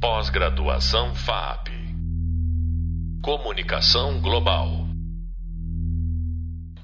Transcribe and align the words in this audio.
Pós-graduação 0.00 1.14
FAP. 1.14 1.68
Comunicação 3.22 4.18
Global. 4.22 4.86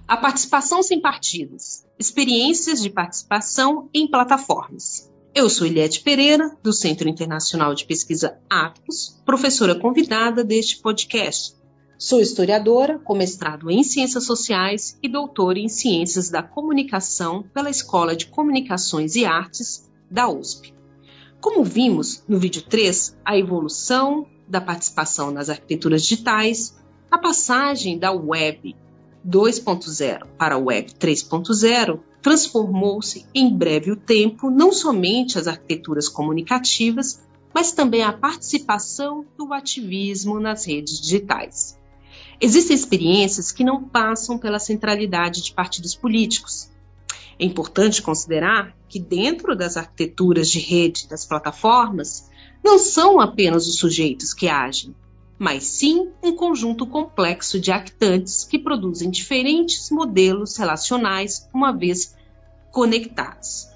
A 0.07 0.19
participação 0.19 0.83
sem 0.83 1.01
partidos. 1.01 1.87
Experiências 1.99 2.83
de 2.83 2.91
participação 2.91 3.89
em 3.95 4.07
plataformas. 4.07 5.11
Eu 5.35 5.49
sou 5.49 5.67
Eliette 5.67 6.03
Pereira, 6.03 6.59
do 6.63 6.75
Centro 6.75 7.09
Internacional 7.09 7.75
de 7.75 7.87
Pesquisa 7.87 8.39
Atos, 8.51 9.19
professora 9.25 9.75
convidada 9.75 10.45
deste 10.45 10.83
podcast. 10.83 11.57
Sou 11.99 12.21
historiadora, 12.21 12.99
com 12.99 13.17
mestrado 13.17 13.71
em 13.71 13.83
Ciências 13.83 14.27
Sociais 14.27 14.99
e 15.03 15.09
doutora 15.09 15.59
em 15.59 15.71
Ciências 15.71 16.29
da 16.29 16.43
Comunicação 16.43 17.45
pela 17.55 17.71
Escola 17.71 18.15
de 18.15 18.27
Comunicações 18.27 19.17
e 19.17 19.25
Artes 19.25 19.91
da 20.11 20.29
USP. 20.29 20.77
Como 21.41 21.63
vimos 21.63 22.23
no 22.29 22.39
vídeo 22.39 22.63
3, 22.63 23.17
a 23.25 23.37
evolução 23.37 24.27
da 24.49 24.61
participação 24.61 25.31
nas 25.31 25.49
arquiteturas 25.49 26.03
digitais, 26.03 26.77
a 27.11 27.19
passagem 27.19 27.99
da 27.99 28.13
Web 28.13 28.75
2.0 29.27 30.27
para 30.39 30.55
a 30.55 30.59
Web 30.59 30.93
3.0 30.93 32.01
transformou-se 32.23 33.27
em 33.35 33.53
breve 33.57 33.93
o 33.93 33.97
tempo 33.97 34.51
não 34.51 34.73
somente 34.73 35.39
as 35.39 35.47
arquiteturas 35.47 36.09
comunicativas, 36.09 37.21
mas 37.55 37.73
também 37.73 38.03
a 38.03 38.13
participação 38.13 39.25
do 39.37 39.53
ativismo 39.53 40.41
nas 40.41 40.67
redes 40.67 41.01
digitais. 41.01 41.79
Existem 42.41 42.75
experiências 42.75 43.51
que 43.51 43.65
não 43.65 43.83
passam 43.83 44.39
pela 44.39 44.59
centralidade 44.59 45.43
de 45.43 45.55
partidos 45.55 45.95
políticos. 45.95 46.71
É 47.39 47.45
importante 47.45 48.01
considerar 48.01 48.75
que, 48.89 48.99
dentro 48.99 49.55
das 49.55 49.77
arquiteturas 49.77 50.49
de 50.49 50.59
rede 50.59 51.09
das 51.09 51.27
plataformas, 51.27 52.31
não 52.65 52.79
são 52.79 53.21
apenas 53.21 53.67
os 53.67 53.79
sujeitos 53.79 54.33
que 54.33 54.49
agem, 54.49 54.95
mas 55.39 55.65
sim 55.65 56.11
um 56.23 56.35
conjunto 56.35 56.87
complexo 56.87 57.61
de 57.61 57.71
actantes 57.71 58.45
que 58.45 58.59
produzem 58.59 59.11
diferentes 59.11 59.91
modelos 59.91 60.57
relacionais, 60.57 61.49
uma 61.53 61.73
vez 61.73 62.17
conectados. 62.73 63.69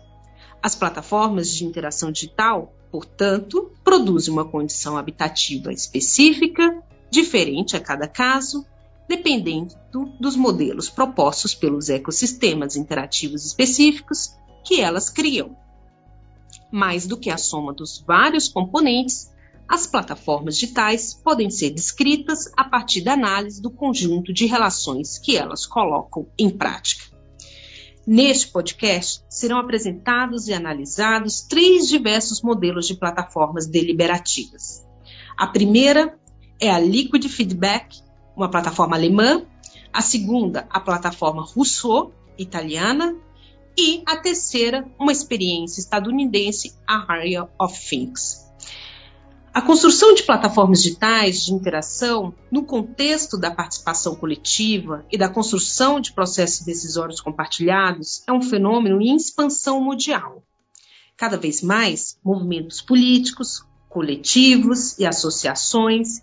As 0.62 0.74
plataformas 0.74 1.54
de 1.54 1.64
interação 1.64 2.10
digital, 2.10 2.74
portanto, 2.90 3.70
produzem 3.84 4.32
uma 4.32 4.44
condição 4.44 4.96
habitativa 4.96 5.72
específica, 5.72 6.82
diferente 7.10 7.76
a 7.76 7.80
cada 7.80 8.08
caso, 8.08 8.64
dependendo 9.10 9.74
dos 10.20 10.36
modelos 10.36 10.88
propostos 10.88 11.52
pelos 11.52 11.88
ecossistemas 11.88 12.76
interativos 12.76 13.44
específicos 13.44 14.30
que 14.64 14.80
elas 14.80 15.10
criam. 15.10 15.56
Mais 16.70 17.08
do 17.08 17.16
que 17.16 17.28
a 17.28 17.36
soma 17.36 17.72
dos 17.72 17.98
vários 18.06 18.48
componentes, 18.48 19.28
as 19.68 19.84
plataformas 19.84 20.56
digitais 20.56 21.12
podem 21.12 21.50
ser 21.50 21.70
descritas 21.70 22.52
a 22.56 22.62
partir 22.62 23.00
da 23.00 23.14
análise 23.14 23.60
do 23.60 23.68
conjunto 23.68 24.32
de 24.32 24.46
relações 24.46 25.18
que 25.18 25.36
elas 25.36 25.66
colocam 25.66 26.28
em 26.38 26.48
prática. 26.48 27.10
Neste 28.06 28.46
podcast 28.52 29.24
serão 29.28 29.58
apresentados 29.58 30.46
e 30.46 30.54
analisados 30.54 31.40
três 31.40 31.88
diversos 31.88 32.42
modelos 32.42 32.86
de 32.86 32.94
plataformas 32.94 33.66
deliberativas. 33.66 34.86
A 35.36 35.48
primeira 35.48 36.16
é 36.60 36.70
a 36.70 36.78
Liquid 36.78 37.26
Feedback, 37.26 38.08
uma 38.40 38.50
plataforma 38.50 38.96
alemã. 38.96 39.42
A 39.92 40.00
segunda, 40.00 40.66
a 40.70 40.80
plataforma 40.80 41.42
Rousseau, 41.42 42.12
italiana. 42.38 43.14
E 43.78 44.02
a 44.06 44.16
terceira, 44.16 44.86
uma 44.98 45.12
experiência 45.12 45.80
estadunidense, 45.80 46.74
a 46.86 47.12
Area 47.12 47.48
of 47.58 47.78
Things. 47.88 48.50
A 49.52 49.62
construção 49.62 50.14
de 50.14 50.22
plataformas 50.22 50.82
digitais 50.82 51.44
de 51.44 51.52
interação, 51.52 52.34
no 52.50 52.64
contexto 52.64 53.36
da 53.38 53.50
participação 53.50 54.14
coletiva 54.14 55.04
e 55.10 55.18
da 55.18 55.28
construção 55.28 56.00
de 56.00 56.12
processos 56.12 56.64
decisórios 56.64 57.20
compartilhados, 57.20 58.22
é 58.26 58.32
um 58.32 58.42
fenômeno 58.42 59.00
em 59.00 59.16
expansão 59.16 59.82
mundial. 59.82 60.42
Cada 61.16 61.36
vez 61.36 61.62
mais, 61.62 62.18
movimentos 62.24 62.80
políticos, 62.80 63.64
coletivos 63.88 64.98
e 64.98 65.06
associações 65.06 66.22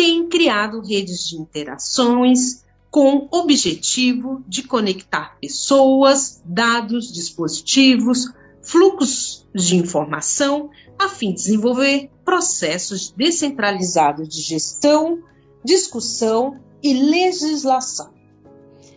têm 0.00 0.26
criado 0.30 0.80
redes 0.80 1.28
de 1.28 1.36
interações 1.36 2.64
com 2.90 3.28
objetivo 3.30 4.42
de 4.48 4.62
conectar 4.62 5.36
pessoas, 5.38 6.40
dados, 6.42 7.12
dispositivos, 7.12 8.32
fluxos 8.62 9.46
de 9.54 9.76
informação 9.76 10.70
a 10.98 11.06
fim 11.06 11.28
de 11.28 11.34
desenvolver 11.34 12.10
processos 12.24 13.10
descentralizados 13.10 14.26
de 14.26 14.40
gestão, 14.40 15.22
discussão 15.62 16.58
e 16.82 16.94
legislação. 16.94 18.14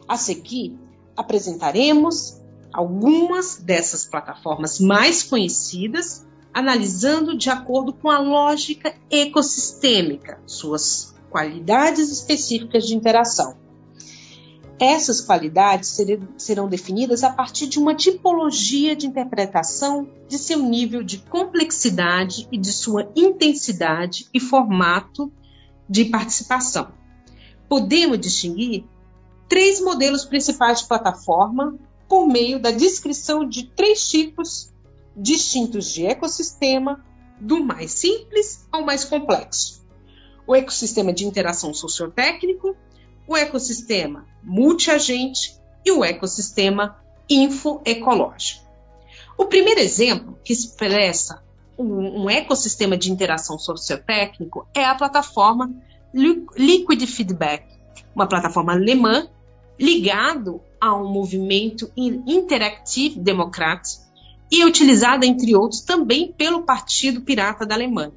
A 0.08 0.16
seguir, 0.16 0.74
apresentaremos 1.18 2.42
algumas 2.72 3.58
dessas 3.58 4.06
plataformas 4.06 4.80
mais 4.80 5.22
conhecidas, 5.22 6.26
analisando 6.54 7.38
de 7.38 7.50
acordo 7.50 7.92
com 7.94 8.10
a 8.10 8.20
lógica 8.20 8.94
ecossistêmica, 9.10 10.40
suas 10.46 11.16
qualidades 11.30 12.12
específicas 12.12 12.86
de 12.86 12.96
interação. 12.96 13.58
Essas 14.80 15.22
qualidades 15.22 15.98
serão 16.38 16.68
definidas 16.68 17.24
a 17.24 17.32
partir 17.32 17.68
de 17.68 17.80
uma 17.80 17.96
tipologia 17.96 18.96
de 18.96 19.08
interpretação 19.08 20.10
de 20.28 20.38
seu 20.38 20.60
nível 20.60 21.04
de 21.04 21.20
complexidade 21.20 22.48
e 22.52 22.58
de 22.58 22.72
sua 22.72 23.10
intensidade 23.16 24.28
e 24.34 24.40
formato 24.40 25.32
de 25.90 26.06
participação. 26.06 26.92
Podemos 27.70 28.20
distinguir 28.20 28.84
três 29.48 29.80
modelos 29.80 30.26
principais 30.26 30.82
de 30.82 30.88
plataforma 30.88 31.78
por 32.10 32.28
meio 32.28 32.60
da 32.60 32.72
descrição 32.72 33.48
de 33.48 33.64
três 33.68 34.10
tipos 34.10 34.73
distintos 35.16 35.92
de 35.92 36.06
ecossistema, 36.06 37.04
do 37.40 37.64
mais 37.64 37.92
simples 37.92 38.68
ao 38.72 38.84
mais 38.84 39.04
complexo. 39.04 39.84
O 40.48 40.56
ecossistema 40.56 41.14
de 41.14 41.26
interação 41.26 41.74
sociotécnico, 41.74 42.76
o 43.28 43.38
ecossistema 43.38 44.26
multiagente 44.44 45.58
e 45.86 45.92
o 45.92 46.04
ecossistema 46.04 46.98
infoecológico. 47.30 48.64
O 49.38 49.46
primeiro 49.46 49.80
exemplo 49.80 50.38
que 50.44 50.54
expressa 50.54 51.44
um, 51.78 52.30
ecossistema 52.30 52.96
de 52.96 53.12
interação 53.12 53.58
sociotécnico 53.58 54.68
é 54.74 54.86
a 54.86 54.96
plataforma 54.96 55.74
Liquid 56.14 57.06
Feedback, 57.08 57.66
uma 58.16 58.28
plataforma 58.28 58.74
alemã 58.74 59.28
ligado 59.80 60.62
a 60.80 60.96
um 60.96 61.12
movimento 61.12 61.92
Interactive 61.98 63.20
Democracy 63.20 64.02
e 64.54 64.64
utilizada, 64.64 65.26
entre 65.26 65.56
outros, 65.56 65.82
também 65.82 66.32
pelo 66.32 66.62
Partido 66.62 67.22
Pirata 67.22 67.66
da 67.66 67.74
Alemanha. 67.74 68.14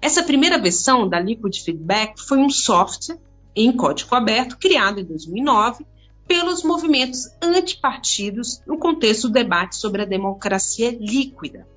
Essa 0.00 0.22
primeira 0.22 0.58
versão 0.58 1.06
da 1.06 1.20
Liquid 1.20 1.54
Feedback 1.60 2.18
foi 2.22 2.38
um 2.38 2.48
software 2.48 3.18
em 3.54 3.70
código 3.70 4.14
aberto, 4.14 4.56
criado 4.56 5.00
em 5.00 5.04
2009 5.04 5.84
pelos 6.26 6.62
movimentos 6.62 7.28
antipartidos 7.42 8.62
no 8.66 8.78
contexto 8.78 9.28
do 9.28 9.34
debate 9.34 9.76
sobre 9.76 10.00
a 10.00 10.06
democracia 10.06 10.96
líquida. 10.98 11.68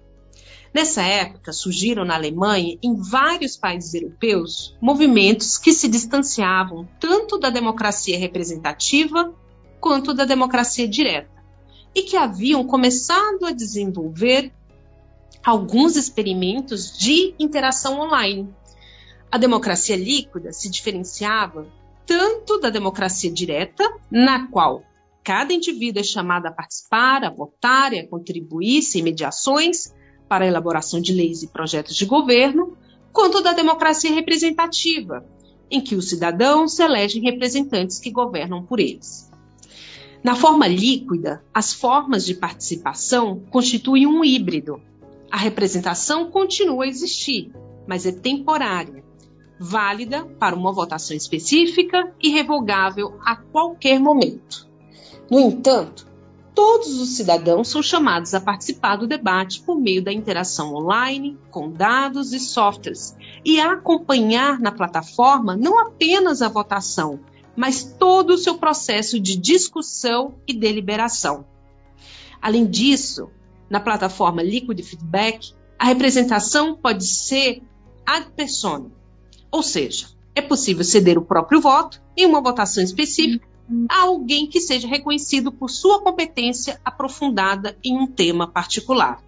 Nessa 0.74 1.02
época, 1.02 1.52
surgiram 1.52 2.06
na 2.06 2.16
Alemanha 2.16 2.78
e 2.82 2.88
em 2.88 2.96
vários 2.96 3.58
países 3.58 3.94
europeus 3.94 4.74
movimentos 4.80 5.58
que 5.58 5.74
se 5.74 5.90
distanciavam 5.90 6.88
tanto 6.98 7.38
da 7.38 7.50
democracia 7.50 8.18
representativa 8.18 9.34
quanto 9.82 10.14
da 10.14 10.24
democracia 10.24 10.88
direta 10.88 11.35
e 11.96 12.04
que 12.04 12.18
haviam 12.18 12.64
começado 12.66 13.46
a 13.46 13.52
desenvolver 13.52 14.52
alguns 15.44 15.96
experimentos 15.96 16.98
de 16.98 17.34
interação 17.40 18.00
online, 18.00 18.54
a 19.32 19.38
democracia 19.38 19.96
líquida 19.96 20.52
se 20.52 20.70
diferenciava 20.70 21.68
tanto 22.06 22.60
da 22.60 22.70
democracia 22.70 23.32
direta, 23.32 23.84
na 24.12 24.48
qual 24.48 24.84
cada 25.24 25.54
indivíduo 25.54 26.02
é 26.02 26.04
chamado 26.04 26.46
a 26.46 26.52
participar, 26.52 27.24
a 27.24 27.32
votar 27.32 27.94
e 27.94 28.00
a 28.00 28.08
contribuir 28.08 28.84
sem 28.84 29.02
mediações 29.02 29.94
para 30.30 30.46
a 30.46 30.48
elaboração 30.48 31.02
de 31.02 31.14
leis 31.14 31.42
e 31.42 31.48
projetos 31.48 31.96
de 31.96 32.06
governo, 32.06 32.78
quanto 33.12 33.42
da 33.42 33.54
democracia 33.54 34.14
representativa, 34.14 35.26
em 35.70 35.82
que 35.82 35.96
os 35.96 36.10
cidadãos 36.10 36.78
elegem 36.80 37.24
representantes 37.24 38.00
que 38.00 38.12
governam 38.12 38.64
por 38.64 38.80
eles. 38.80 39.32
Na 40.26 40.34
forma 40.34 40.68
líquida, 40.68 41.46
as 41.54 41.72
formas 41.72 42.26
de 42.26 42.34
participação 42.34 43.44
constituem 43.52 44.08
um 44.08 44.26
híbrido. 44.26 44.82
A 45.30 45.38
representação 45.38 46.32
continua 46.32 46.86
a 46.86 46.88
existir, 46.88 47.52
mas 47.88 48.08
é 48.08 48.12
temporária 48.12 49.04
válida 49.60 50.26
para 50.26 50.56
uma 50.56 50.74
votação 50.74 51.16
específica 51.16 52.12
e 52.20 52.30
revogável 52.30 53.20
a 53.24 53.36
qualquer 53.36 54.00
momento. 54.00 54.68
No 55.30 55.40
entanto, 55.40 56.08
Todos 56.56 57.02
os 57.02 57.10
cidadãos 57.18 57.68
são 57.68 57.84
chamados 57.84 58.34
a 58.34 58.40
participar 58.40 58.96
do 58.96 59.06
debate 59.06 59.62
por 59.62 59.78
meio 59.78 60.02
da 60.02 60.14
interação 60.14 60.74
online, 60.74 61.38
com 61.52 61.70
dados 61.70 62.32
e 62.32 62.40
softwares, 62.40 63.14
e 63.44 63.60
a 63.60 63.74
acompanhar 63.74 64.58
na 64.58 64.72
plataforma 64.72 65.58
não 65.58 65.78
apenas 65.78 66.42
a 66.42 66.48
votação, 66.48 67.20
mas 67.56 67.84
todo 67.84 68.32
o 68.32 68.38
seu 68.38 68.58
processo 68.58 69.20
de 69.20 69.38
discussão 69.38 70.36
e 70.48 70.54
deliberação. 70.54 71.46
Além 72.42 72.66
disso, 72.66 73.30
na 73.70 73.80
plataforma 73.80 74.44
Liquid 74.44 74.80
Feedback, 74.82 75.54
a 75.80 75.86
representação 75.86 76.76
pode 76.76 77.06
ser 77.06 77.64
ad 78.06 78.28
personam, 78.36 78.92
ou 79.52 79.64
seja, 79.64 80.08
é 80.36 80.42
possível 80.42 80.84
ceder 80.84 81.18
o 81.18 81.26
próprio 81.26 81.62
voto 81.62 82.02
em 82.16 82.26
uma 82.26 82.42
votação 82.42 82.84
específica 82.84 83.48
a 83.90 84.02
alguém 84.04 84.48
que 84.48 84.60
seja 84.60 84.88
reconhecido 84.88 85.52
por 85.52 85.70
sua 85.70 86.02
competência 86.02 86.80
aprofundada 86.86 87.78
em 87.84 87.98
um 87.98 88.06
tema 88.06 88.48
particular. 88.48 89.24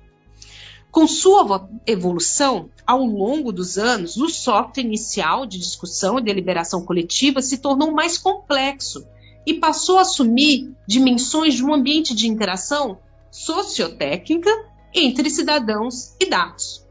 Com 0.92 1.07
sua 1.07 1.69
evolução, 1.86 2.69
ao 2.86 3.04
longo 3.06 3.51
dos 3.51 3.78
anos, 3.78 4.18
o 4.18 4.30
software 4.30 4.84
inicial 4.84 5.45
de 5.45 5.60
discussão 5.60 6.18
e 6.18 6.24
deliberação 6.24 6.84
coletiva 6.84 7.42
se 7.42 7.57
tornou 7.57 7.92
mais 7.92 8.18
complexo 8.18 9.06
e 9.45 9.54
passou 9.54 9.98
a 9.98 10.01
assumir 10.01 10.74
dimensões 10.88 11.54
de 11.54 11.63
um 11.63 11.74
ambiente 11.74 12.16
de 12.16 12.28
interação 12.28 13.00
sociotécnica 13.30 14.50
entre 14.94 15.30
cidadãos 15.30 16.16
e 16.19 16.30
dados. 16.30 16.86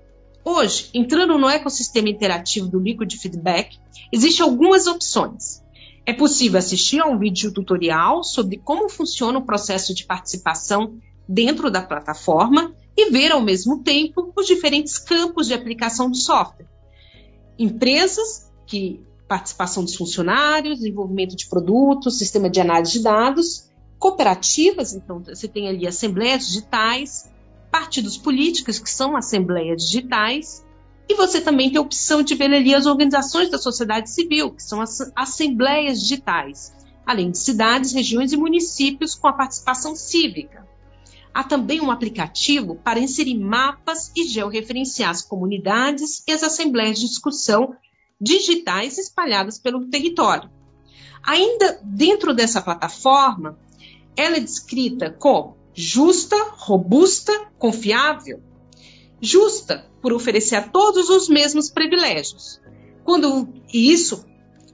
Hoje, 0.44 0.90
entrando 0.94 1.37
no 1.38 1.49
ecossistema 1.49 2.08
interativo 2.08 2.69
do 2.69 2.78
Liquid 2.78 3.12
Feedback, 3.14 3.78
existem 4.12 4.44
algumas 4.44 4.87
opções. 4.87 5.62
É 6.06 6.12
possível 6.12 6.58
assistir 6.58 7.00
a 7.00 7.06
um 7.06 7.19
vídeo 7.19 7.52
tutorial 7.52 8.22
sobre 8.22 8.58
como 8.58 8.88
funciona 8.88 9.40
o 9.40 9.44
processo 9.44 9.92
de 9.92 10.04
participação 10.04 10.94
dentro 11.28 11.69
da 11.69 11.82
plataforma 11.82 12.72
e 12.96 13.10
ver 13.10 13.32
ao 13.32 13.43
mesmo 13.43 13.82
tempo 13.82 14.32
os 14.34 14.46
diferentes 14.46 14.98
campos 14.98 15.46
de 15.46 15.54
aplicação 15.54 16.10
do 16.10 16.16
software. 16.16 16.66
Empresas 17.58 18.50
que 18.66 19.00
participação 19.28 19.84
dos 19.84 19.96
funcionários, 19.96 20.78
desenvolvimento 20.78 21.37
de 21.37 21.46
produtos, 21.46 22.19
sistema 22.19 22.48
de 22.48 22.60
análise 22.60 22.93
de 22.93 23.02
dados, 23.02 23.69
cooperativas, 23.98 24.94
então 24.94 25.20
você 25.22 25.48
tem 25.48 25.69
ali 25.69 25.87
assembleias 25.87 26.46
digitais, 26.46 27.31
partidos 27.70 28.16
políticos, 28.16 28.78
que 28.78 28.90
são 28.90 29.16
assembleias 29.16 29.82
digitais, 29.82 30.64
e 31.08 31.14
você 31.14 31.40
também 31.40 31.70
tem 31.70 31.78
a 31.78 31.82
opção 31.82 32.22
de 32.22 32.34
ver 32.34 32.52
ali 32.52 32.75
as 32.75 32.87
organizações 32.87 33.50
da 33.50 33.58
sociedade 33.58 34.10
civil, 34.10 34.52
que 34.52 34.62
são 34.62 34.81
as 34.81 35.12
assembleias 35.14 36.00
digitais, 36.00 36.75
além 37.04 37.31
de 37.31 37.38
cidades, 37.38 37.92
regiões 37.92 38.32
e 38.32 38.37
municípios 38.37 39.14
com 39.14 39.28
a 39.28 39.32
participação 39.32 39.94
cívica. 39.94 40.65
Há 41.37 41.44
também 41.44 41.83
um 41.83 41.91
aplicativo 41.91 42.77
para 42.77 42.99
inserir 42.99 43.38
mapas 43.38 44.11
e 44.17 44.25
georreferenciar 44.25 45.11
as 45.11 45.21
comunidades 45.21 46.23
e 46.27 46.33
as 46.33 46.43
assembleias 46.43 46.99
de 46.99 47.06
discussão 47.06 47.77
digitais 48.19 48.97
espalhadas 48.97 49.59
pelo 49.59 49.87
território. 49.91 50.50
Ainda 51.23 51.79
dentro 51.85 52.33
dessa 52.33 52.62
plataforma, 52.62 53.59
ela 54.17 54.38
é 54.38 54.41
descrita 54.41 55.11
como 55.11 55.59
justa, 55.75 56.35
robusta, 56.56 57.50
confiável. 57.59 58.41
Justa 59.21 59.87
por 60.00 60.15
oferecer 60.15 60.56
a 60.56 60.62
todos 60.62 61.11
os 61.11 61.29
mesmos 61.29 61.69
privilégios. 61.69 62.62
Quando 63.05 63.53
isso, 63.75 64.25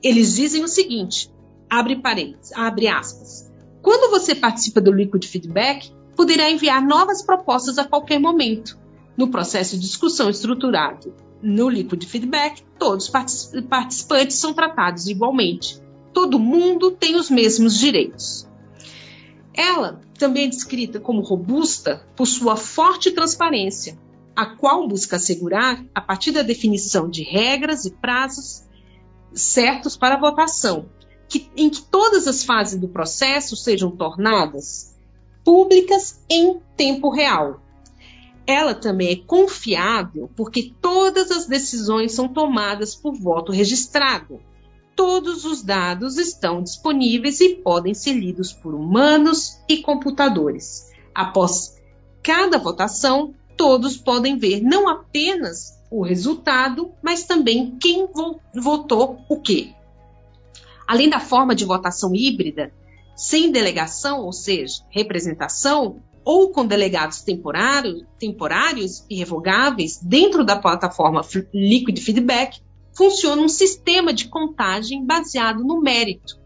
eles 0.01 0.37
dizem 0.37 0.63
o 0.63 0.69
seguinte: 0.69 1.29
abre 1.69 1.97
parênteses, 2.01 2.53
abre 2.53 2.87
aspas. 2.87 3.51
Quando 3.83 4.13
você 4.13 4.33
participa 4.33 4.81
do 4.81 4.93
Liquid 4.93 5.27
Feedback, 5.27 5.93
poderá 6.17 6.51
enviar 6.51 6.85
novas 6.85 7.23
propostas 7.23 7.79
a 7.79 7.85
qualquer 7.85 8.19
momento. 8.19 8.79
No 9.17 9.29
processo 9.29 9.77
de 9.77 9.83
discussão 9.83 10.31
estruturado 10.31 11.15
no 11.43 11.69
Liquid 11.69 12.05
Feedback, 12.05 12.63
todos 12.79 13.07
os 13.07 13.11
participantes 13.63 14.37
são 14.37 14.55
tratados 14.55 15.07
igualmente. 15.07 15.81
Todo 16.13 16.39
mundo 16.39 16.91
tem 16.91 17.17
os 17.17 17.29
mesmos 17.29 17.79
direitos. 17.79 18.49
Ela 19.55 20.01
também 20.19 20.47
é 20.47 20.49
descrita 20.49 21.01
como 21.01 21.21
robusta 21.21 22.07
por 22.17 22.27
sua 22.27 22.57
forte 22.57 23.11
transparência, 23.11 23.99
a 24.35 24.47
qual 24.47 24.89
busca 24.89 25.17
assegurar, 25.17 25.85
a 25.95 26.01
partir 26.01 26.31
da 26.31 26.43
definição 26.43 27.11
de 27.11 27.23
regras 27.23 27.85
e 27.85 27.91
prazos 27.91 28.63
certos 29.33 29.97
para 29.97 30.15
a 30.15 30.21
votação, 30.21 30.87
que, 31.29 31.51
em 31.57 31.69
que 31.69 31.83
todas 31.83 32.27
as 32.27 32.45
fases 32.45 32.81
do 32.81 32.89
processo 32.89 33.57
sejam 33.57 33.91
tornadas 33.91 34.92
públicas 35.45 36.21
em 36.31 36.61
tempo 36.77 37.11
real. 37.11 37.61
Ela 38.47 38.75
também 38.75 39.11
é 39.11 39.17
confiável 39.17 40.31
porque 40.37 40.75
todas 40.81 41.31
as 41.31 41.47
decisões 41.47 42.13
são 42.13 42.29
tomadas 42.29 42.95
por 42.95 43.15
voto 43.15 43.53
registrado, 43.53 44.41
todos 44.97 45.45
os 45.45 45.63
dados 45.63 46.19
estão 46.19 46.63
disponíveis 46.63 47.41
e 47.41 47.57
podem 47.57 47.95
ser 47.95 48.13
lidos 48.13 48.53
por 48.53 48.75
humanos 48.75 49.59
e 49.69 49.79
computadores. 49.79 50.91
Após 51.15 51.77
cada 52.23 52.59
votação, 52.59 53.35
todos 53.57 53.97
podem 53.97 54.37
ver 54.37 54.61
não 54.61 54.89
apenas 54.89 55.79
o 55.91 56.03
resultado, 56.03 56.91
mas 57.03 57.25
também 57.25 57.77
quem 57.79 58.09
votou 58.55 59.21
o 59.29 59.41
quê. 59.41 59.73
Além 60.87 61.09
da 61.09 61.21
forma 61.21 61.55
de 61.55 61.65
votação 61.65 62.15
híbrida, 62.15 62.73
sem 63.17 63.51
delegação, 63.51 64.21
ou 64.23 64.33
seja, 64.33 64.83
representação, 64.91 66.03
ou 66.25 66.51
com 66.51 66.67
delegados 66.67 67.23
temporários, 67.23 68.05
temporários 68.19 69.05
e 69.11 69.17
revogáveis 69.17 70.01
dentro 70.03 70.45
da 70.45 70.57
plataforma 70.57 71.23
Liquid 71.53 71.99
Feedback, 71.99 72.61
funciona 72.95 73.43
um 73.43 73.49
sistema 73.49 74.13
de 74.13 74.29
contagem 74.29 75.05
baseado 75.05 75.65
no 75.65 75.81
mérito. 75.81 76.39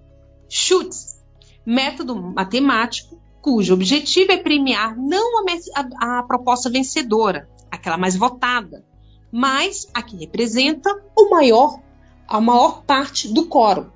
Schutz, 0.49 1.23
método 1.65 2.15
matemático 2.15 3.21
cujo 3.43 3.75
objetivo 3.75 4.33
é 4.33 4.37
premiar 4.37 4.97
não 4.97 5.39
a, 5.39 5.45
a, 5.77 6.19
a 6.19 6.23
proposta 6.25 6.69
vencedora, 6.69 7.49
aquela 7.71 7.97
mais 7.97 8.17
votada, 8.17 8.85
mas 9.31 9.89
a 9.95 10.03
que 10.03 10.17
representa 10.17 10.91
o 11.17 11.31
maior, 11.31 11.81
a 12.27 12.41
maior 12.41 12.83
parte 12.83 13.33
do 13.33 13.47
quórum. 13.47 13.87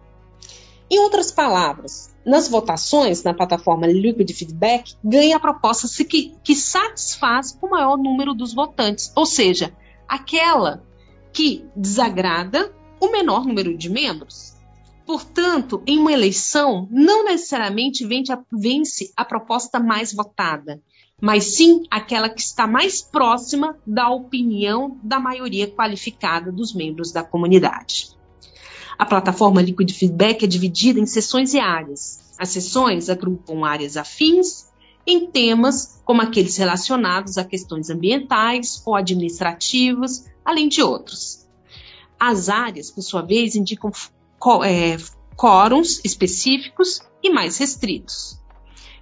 Em 0.88 1.00
outras 1.00 1.32
palavras, 1.32 2.09
nas 2.24 2.48
votações 2.48 3.22
na 3.22 3.34
plataforma 3.34 3.86
Liquid 3.86 4.30
Feedback, 4.32 4.94
ganha 5.02 5.36
a 5.36 5.40
proposta 5.40 5.88
que, 6.04 6.34
que 6.42 6.54
satisfaz 6.54 7.58
o 7.60 7.68
maior 7.68 7.96
número 7.96 8.34
dos 8.34 8.52
votantes, 8.52 9.12
ou 9.16 9.24
seja, 9.24 9.74
aquela 10.08 10.84
que 11.32 11.64
desagrada 11.74 12.74
o 13.00 13.10
menor 13.10 13.44
número 13.44 13.76
de 13.76 13.88
membros. 13.88 14.54
Portanto, 15.06 15.82
em 15.86 15.98
uma 15.98 16.12
eleição, 16.12 16.86
não 16.90 17.24
necessariamente 17.24 18.06
vence 18.52 19.12
a 19.16 19.24
proposta 19.24 19.80
mais 19.80 20.12
votada, 20.12 20.80
mas 21.20 21.56
sim 21.56 21.82
aquela 21.90 22.28
que 22.28 22.40
está 22.40 22.66
mais 22.66 23.02
próxima 23.02 23.76
da 23.86 24.08
opinião 24.10 24.98
da 25.02 25.18
maioria 25.18 25.68
qualificada 25.68 26.52
dos 26.52 26.72
membros 26.72 27.12
da 27.12 27.24
comunidade. 27.24 28.19
A 29.00 29.06
plataforma 29.06 29.62
Liquid 29.62 29.90
Feedback 29.92 30.44
é 30.44 30.46
dividida 30.46 31.00
em 31.00 31.06
sessões 31.06 31.54
e 31.54 31.58
áreas. 31.58 32.20
As 32.38 32.50
sessões 32.50 33.08
agrupam 33.08 33.64
áreas 33.64 33.96
afins 33.96 34.66
em 35.06 35.26
temas 35.26 36.02
como 36.04 36.20
aqueles 36.20 36.58
relacionados 36.58 37.38
a 37.38 37.44
questões 37.44 37.88
ambientais 37.88 38.82
ou 38.84 38.94
administrativas, 38.94 40.26
além 40.44 40.68
de 40.68 40.82
outros. 40.82 41.48
As 42.18 42.50
áreas, 42.50 42.90
por 42.90 43.00
sua 43.00 43.22
vez, 43.22 43.56
indicam 43.56 43.90
é, 44.66 44.98
específicos 46.04 47.00
e 47.22 47.30
mais 47.30 47.56
restritos. 47.56 48.38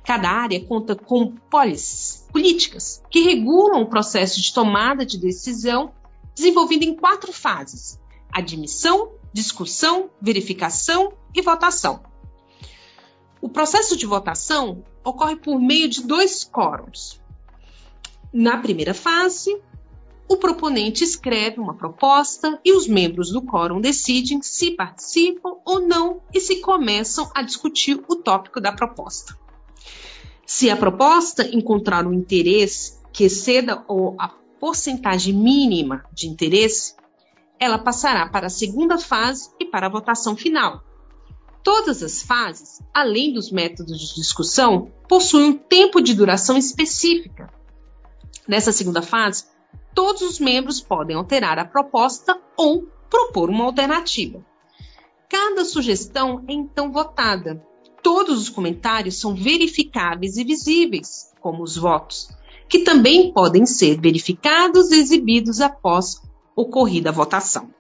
Cada 0.05 0.31
área 0.31 0.65
conta 0.65 0.95
com 0.95 1.33
policies, 1.51 2.25
políticas, 2.31 3.03
que 3.11 3.23
regulam 3.23 3.83
o 3.83 3.91
processo 3.91 4.41
de 4.41 4.55
tomada 4.55 5.05
de 5.05 5.19
decisão, 5.19 5.91
desenvolvido 6.37 6.85
em 6.85 6.95
quatro 6.95 7.33
fases: 7.33 7.99
admissão, 8.33 9.18
discussão, 9.33 10.11
verificação 10.21 11.13
e 11.35 11.43
votação. 11.43 12.03
O 13.41 13.49
processo 13.49 13.97
de 13.97 14.07
votação 14.07 14.83
ocorre 15.05 15.37
por 15.37 15.61
meio 15.61 15.89
de 15.89 16.03
dois 16.03 16.45
quórums. 16.45 17.21
Na 18.33 18.59
primeira 18.59 18.93
fase, 18.93 19.57
o 20.29 20.37
proponente 20.37 21.03
escreve 21.03 21.59
uma 21.59 21.75
proposta 21.75 22.61
e 22.65 22.73
os 22.73 22.87
membros 22.87 23.31
do 23.31 23.41
quórum 23.41 23.81
decidem 23.81 24.43
se 24.43 24.73
participam 24.73 25.57
ou 25.65 25.81
não 25.81 26.21
e 26.35 26.41
se 26.41 26.61
começam 26.61 27.31
a 27.35 27.43
discutir 27.43 28.05
o 28.09 28.17
tópico 28.17 28.61
da 28.61 28.73
proposta. 28.73 29.39
Se 30.45 30.69
a 30.69 30.77
proposta 30.77 31.47
encontrar 31.55 32.07
um 32.07 32.13
interesse 32.13 32.99
que 33.13 33.25
exceda 33.25 33.85
a 34.19 34.29
porcentagem 34.61 35.33
mínima 35.33 36.05
de 36.13 36.29
interesse, 36.29 36.95
ela 37.61 37.79
passará 37.79 38.29
para 38.29 38.47
a 38.47 38.51
segunda 38.51 38.99
fase 38.99 39.51
e 39.59 39.65
para 39.65 39.87
a 39.87 39.91
votação 39.91 40.37
final. 40.37 40.83
Todas 41.63 42.03
as 42.03 42.23
fases, 42.23 42.81
além 42.95 43.33
dos 43.33 43.51
métodos 43.51 43.99
de 43.99 44.15
discussão, 44.15 44.93
possuem 45.09 45.51
um 45.51 45.53
tempo 45.53 46.01
de 46.01 46.15
duração 46.15 46.57
específica. 46.57 47.53
Nessa 48.47 48.73
segunda 48.73 49.03
fase, 49.03 49.45
todos 49.95 50.23
os 50.23 50.39
membros 50.39 50.81
podem 50.81 51.17
alterar 51.17 51.59
a 51.59 51.65
proposta 51.65 52.41
ou 52.57 52.87
propor 53.11 53.51
uma 53.51 53.65
alternativa. 53.65 54.45
Cada 55.29 55.65
sugestão 55.65 56.45
é 56.49 56.53
então 56.53 56.91
votada. 56.91 57.63
Todos 58.03 58.41
os 58.41 58.49
comentários 58.49 59.21
são 59.21 59.35
verificáveis 59.35 60.37
e 60.37 60.45
visíveis, 60.45 61.35
como 61.41 61.63
os 61.63 61.77
votos, 61.77 62.31
que 62.69 62.79
também 62.79 63.33
podem 63.33 63.67
ser 63.67 64.01
verificados 64.01 64.91
e 64.91 65.01
exibidos 65.01 65.61
após 65.61 66.23
ocorrida 66.61 67.11
a 67.11 67.13
votação. 67.13 67.71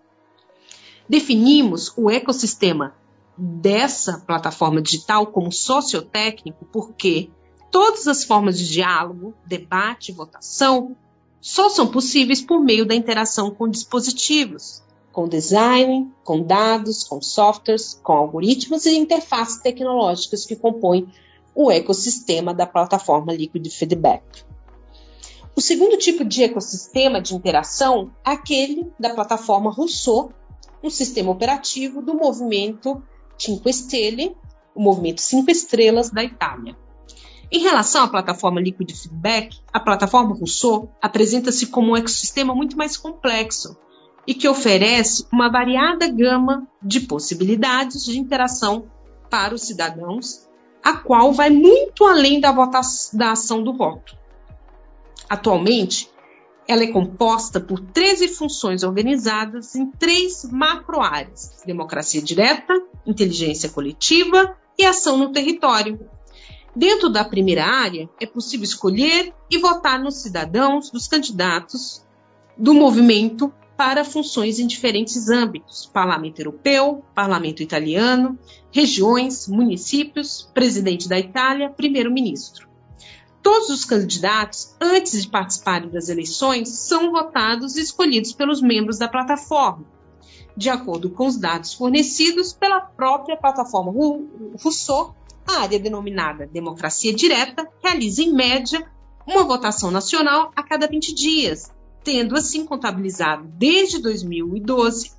Definimos 1.08 1.92
o 1.96 2.10
ecossistema 2.10 2.94
dessa 3.36 4.18
plataforma 4.18 4.80
digital 4.80 5.26
como 5.26 5.50
sociotécnico 5.50 6.64
porque 6.72 7.30
todas 7.70 8.06
as 8.06 8.24
formas 8.24 8.58
de 8.58 8.68
diálogo, 8.68 9.34
debate 9.44 10.10
e 10.10 10.14
votação 10.14 10.96
só 11.40 11.68
são 11.68 11.86
possíveis 11.86 12.40
por 12.40 12.60
meio 12.60 12.86
da 12.86 12.94
interação 12.94 13.50
com 13.50 13.68
dispositivos, 13.68 14.82
com 15.12 15.28
design, 15.28 16.10
com 16.24 16.42
dados, 16.42 17.04
com 17.04 17.20
softwares, 17.20 17.98
com 18.02 18.12
algoritmos 18.12 18.86
e 18.86 18.96
interfaces 18.96 19.60
tecnológicas 19.60 20.44
que 20.44 20.56
compõem 20.56 21.08
o 21.54 21.70
ecossistema 21.70 22.54
da 22.54 22.66
plataforma 22.66 23.32
Liquid 23.32 23.68
Feedback. 23.70 24.22
O 25.58 25.60
segundo 25.60 25.98
tipo 25.98 26.24
de 26.24 26.44
ecossistema 26.44 27.20
de 27.20 27.34
interação 27.34 28.12
é 28.24 28.30
aquele 28.30 28.92
da 28.96 29.12
plataforma 29.12 29.72
Rousseau, 29.72 30.32
um 30.80 30.88
sistema 30.88 31.32
operativo 31.32 32.00
do 32.00 32.14
movimento 32.14 33.02
Cinque 33.36 33.72
Stelle, 33.72 34.36
o 34.72 34.80
movimento 34.80 35.20
Cinco 35.20 35.50
Estrelas 35.50 36.10
da 36.10 36.22
Itália. 36.22 36.78
Em 37.50 37.58
relação 37.58 38.04
à 38.04 38.08
plataforma 38.08 38.60
Liquid 38.60 38.88
Feedback, 38.92 39.58
a 39.72 39.80
plataforma 39.80 40.32
Rousseau 40.32 40.92
apresenta-se 41.02 41.66
como 41.66 41.90
um 41.90 41.96
ecossistema 41.96 42.54
muito 42.54 42.76
mais 42.76 42.96
complexo 42.96 43.76
e 44.28 44.34
que 44.34 44.46
oferece 44.46 45.26
uma 45.32 45.50
variada 45.50 46.06
gama 46.06 46.68
de 46.80 47.00
possibilidades 47.00 48.04
de 48.04 48.16
interação 48.16 48.88
para 49.28 49.56
os 49.56 49.62
cidadãos, 49.62 50.48
a 50.84 50.92
qual 50.92 51.32
vai 51.32 51.50
muito 51.50 52.04
além 52.04 52.38
da, 52.38 52.52
votação, 52.52 53.18
da 53.18 53.32
ação 53.32 53.60
do 53.60 53.72
voto. 53.72 54.17
Atualmente, 55.28 56.10
ela 56.66 56.84
é 56.84 56.88
composta 56.88 57.58
por 57.58 57.80
13 57.80 58.28
funções 58.28 58.82
organizadas 58.82 59.74
em 59.74 59.90
três 59.90 60.44
macroáreas: 60.50 61.62
democracia 61.64 62.20
direta, 62.20 62.74
inteligência 63.06 63.70
coletiva 63.70 64.56
e 64.78 64.84
ação 64.84 65.16
no 65.16 65.32
território. 65.32 65.98
Dentro 66.76 67.08
da 67.08 67.24
primeira 67.24 67.64
área, 67.64 68.08
é 68.20 68.26
possível 68.26 68.64
escolher 68.64 69.34
e 69.50 69.58
votar 69.58 69.98
nos 69.98 70.22
cidadãos 70.22 70.90
dos 70.90 71.08
candidatos 71.08 72.04
do 72.56 72.74
movimento 72.74 73.52
para 73.76 74.04
funções 74.04 74.58
em 74.58 74.66
diferentes 74.66 75.28
âmbitos: 75.28 75.86
parlamento 75.86 76.40
europeu, 76.40 77.02
parlamento 77.14 77.62
italiano, 77.62 78.38
regiões, 78.70 79.48
municípios, 79.48 80.50
presidente 80.52 81.08
da 81.08 81.18
Itália, 81.18 81.70
primeiro-ministro. 81.70 82.67
Todos 83.50 83.70
os 83.70 83.86
candidatos, 83.86 84.76
antes 84.78 85.22
de 85.22 85.30
participarem 85.30 85.88
das 85.88 86.10
eleições, 86.10 86.68
são 86.68 87.10
votados 87.10 87.76
e 87.76 87.80
escolhidos 87.80 88.34
pelos 88.34 88.60
membros 88.60 88.98
da 88.98 89.08
plataforma, 89.08 89.86
de 90.54 90.68
acordo 90.68 91.08
com 91.08 91.26
os 91.26 91.38
dados 91.38 91.72
fornecidos 91.72 92.52
pela 92.52 92.78
própria 92.78 93.38
plataforma. 93.38 93.90
Rousseau, 94.62 95.16
a 95.46 95.62
área 95.62 95.78
denominada 95.78 96.46
Democracia 96.46 97.10
Direta 97.14 97.66
realiza, 97.82 98.22
em 98.22 98.34
média, 98.34 98.86
uma 99.26 99.44
votação 99.44 99.90
nacional 99.90 100.52
a 100.54 100.62
cada 100.62 100.86
20 100.86 101.14
dias, 101.14 101.72
tendo 102.04 102.36
assim 102.36 102.66
contabilizado 102.66 103.48
desde 103.56 103.98
2012 104.02 105.12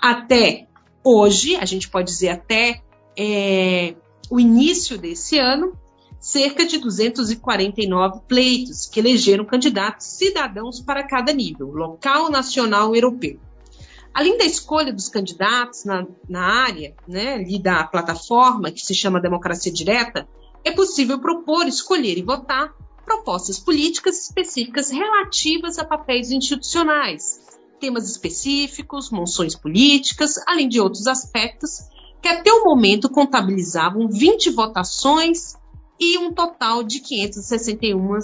até 0.00 0.68
hoje, 1.02 1.56
a 1.56 1.64
gente 1.64 1.90
pode 1.90 2.12
dizer 2.12 2.28
até 2.28 2.80
é, 3.18 3.96
o 4.30 4.38
início 4.38 4.96
desse 4.96 5.36
ano, 5.36 5.76
cerca 6.22 6.64
de 6.64 6.78
249 6.78 8.20
pleitos 8.28 8.86
que 8.86 9.00
elegeram 9.00 9.44
candidatos 9.44 10.06
cidadãos 10.06 10.80
para 10.80 11.02
cada 11.02 11.32
nível, 11.32 11.66
local, 11.72 12.30
nacional 12.30 12.94
e 12.94 12.98
europeu. 12.98 13.40
Além 14.14 14.38
da 14.38 14.44
escolha 14.44 14.92
dos 14.92 15.08
candidatos 15.08 15.84
na, 15.84 16.06
na 16.28 16.44
área 16.44 16.94
né, 17.08 17.34
ali 17.34 17.60
da 17.60 17.82
plataforma, 17.82 18.70
que 18.70 18.86
se 18.86 18.94
chama 18.94 19.20
Democracia 19.20 19.72
Direta, 19.72 20.28
é 20.64 20.70
possível 20.70 21.18
propor, 21.18 21.66
escolher 21.66 22.16
e 22.16 22.22
votar 22.22 22.72
propostas 23.04 23.58
políticas 23.58 24.22
específicas 24.22 24.90
relativas 24.90 25.76
a 25.76 25.84
papéis 25.84 26.30
institucionais, 26.30 27.40
temas 27.80 28.08
específicos, 28.08 29.10
moções 29.10 29.56
políticas, 29.56 30.36
além 30.46 30.68
de 30.68 30.80
outros 30.80 31.08
aspectos 31.08 31.80
que 32.22 32.28
até 32.28 32.52
o 32.52 32.62
momento 32.62 33.10
contabilizavam 33.10 34.08
20 34.08 34.50
votações 34.50 35.60
e 36.02 36.18
um 36.18 36.32
total 36.32 36.82
de 36.82 36.98
561 36.98 38.18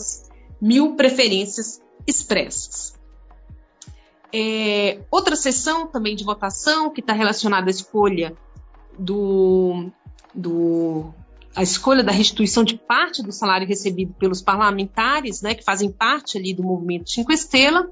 mil 0.60 0.96
preferências 0.96 1.80
expressas. 2.04 2.92
É, 4.34 5.00
outra 5.12 5.36
sessão 5.36 5.86
também 5.86 6.16
de 6.16 6.24
votação 6.24 6.90
que 6.90 7.00
está 7.00 7.12
relacionada 7.12 7.68
à 7.68 7.70
escolha 7.70 8.36
do, 8.98 9.90
do 10.34 11.14
a 11.54 11.62
escolha 11.62 12.02
da 12.02 12.10
restituição 12.10 12.64
de 12.64 12.76
parte 12.76 13.22
do 13.22 13.30
salário 13.30 13.66
recebido 13.66 14.12
pelos 14.18 14.42
parlamentares, 14.42 15.40
né, 15.40 15.54
que 15.54 15.64
fazem 15.64 15.88
parte 15.88 16.36
ali 16.36 16.52
do 16.52 16.64
movimento 16.64 17.08
Cinco 17.08 17.32
Estrela, 17.32 17.88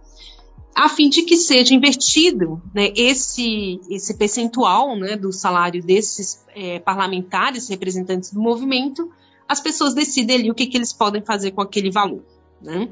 a 0.75 0.89
fim 0.89 1.09
de 1.09 1.23
que 1.23 1.37
seja 1.37 1.73
invertido 1.73 2.61
né, 2.75 2.93
esse, 2.97 3.81
esse 3.89 4.15
percentual 4.15 4.97
né, 4.97 5.17
do 5.17 5.33
salário 5.33 5.81
desses 5.81 6.45
é, 6.57 6.81
parlamentares, 6.81 7.69
representantes 7.69 8.33
do 8.33 8.41
movimento, 8.41 9.11
as 9.49 9.61
pessoas 9.61 9.95
decidem 9.95 10.37
ali 10.37 10.51
o 10.51 10.55
que, 10.55 10.67
que 10.67 10.77
eles 10.77 10.93
podem 10.93 11.23
fazer 11.23 11.53
com 11.53 11.61
aquele 11.61 11.91
valor. 11.91 12.23
Né? 12.61 12.89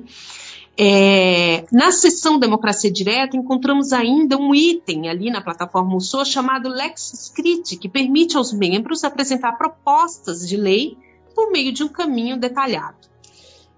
É, 0.77 1.65
na 1.71 1.93
seção 1.93 2.39
Democracia 2.39 2.91
Direta, 2.91 3.37
encontramos 3.37 3.93
ainda 3.93 4.37
um 4.37 4.53
item 4.53 5.09
ali 5.09 5.31
na 5.31 5.41
plataforma 5.41 5.93
Rousseau 5.93 6.25
chamado 6.25 6.69
Lex 6.69 7.13
Script, 7.15 7.77
que 7.77 7.89
permite 7.89 8.37
aos 8.37 8.53
membros 8.53 9.05
apresentar 9.05 9.53
propostas 9.53 10.49
de 10.49 10.57
lei 10.57 10.97
por 11.35 11.51
meio 11.53 11.73
de 11.73 11.85
um 11.85 11.89
caminho 11.89 12.37
detalhado. 12.37 12.97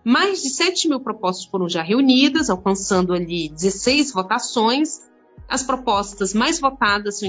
Mais 0.03 0.43
de 0.43 0.51
7 0.51 0.89
mil 0.89 1.01
propostas 1.01 1.47
foram 1.47 1.69
já 1.69 1.83
reunidas, 1.83 2.49
alcançando 2.49 3.13
ali 3.13 3.49
16 3.51 4.13
votações. 4.13 5.03
As 5.49 5.63
propostas 5.63 6.33
mais 6.33 6.59
votadas 6.59 7.19
são 7.19 7.29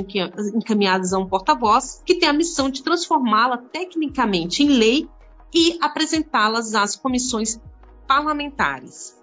encaminhadas 0.56 1.12
a 1.12 1.20
um 1.20 1.27
porta-voz, 1.27 2.01
que 2.06 2.16
tem 2.16 2.30
a 2.30 2.34
missão 2.34 2.70
de 2.70 2.84
transformá-la 2.84 3.58
tecnicamente 3.58 4.63
em 4.63 4.68
lei 4.68 5.10
e 5.54 5.77
apresentá-las 5.82 6.75
às 6.75 6.96
comissões 6.96 7.60
parlamentares. 8.08 9.18